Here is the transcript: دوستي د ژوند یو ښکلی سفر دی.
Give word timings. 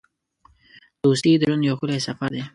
دوستي 1.03 1.31
د 1.37 1.41
ژوند 1.49 1.63
یو 1.67 1.75
ښکلی 1.79 1.99
سفر 2.07 2.29
دی. 2.35 2.43